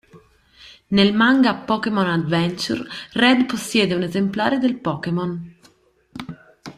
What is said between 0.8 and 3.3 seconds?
Nel manga Pokémon Adventures